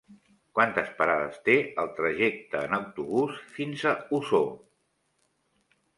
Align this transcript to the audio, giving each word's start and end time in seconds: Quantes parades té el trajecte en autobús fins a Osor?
Quantes 0.59 0.87
parades 1.01 1.35
té 1.49 1.57
el 1.83 1.91
trajecte 1.99 2.63
en 2.69 2.75
autobús 2.79 3.39
fins 3.59 3.87
a 3.91 3.95
Osor? 4.21 4.49